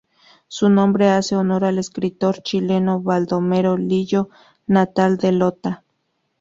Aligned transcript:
Su 0.47 0.67
nombre 0.71 1.09
hace 1.11 1.35
honor 1.35 1.63
al 1.63 1.77
escritor 1.77 2.41
chileno 2.41 3.01
Baldomero 3.01 3.77
Lillo, 3.77 4.29
natal 4.65 5.17
de 5.17 5.31
Lota. 5.31 5.83